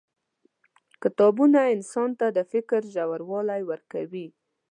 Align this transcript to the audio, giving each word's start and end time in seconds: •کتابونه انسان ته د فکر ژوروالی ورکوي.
•کتابونه 1.03 1.59
انسان 1.75 2.09
ته 2.19 2.27
د 2.37 2.39
فکر 2.51 2.81
ژوروالی 2.93 3.61
ورکوي. 3.71 4.27